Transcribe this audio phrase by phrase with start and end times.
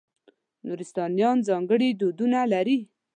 [0.65, 2.77] نورستانیان ځانګړي دودونه لري.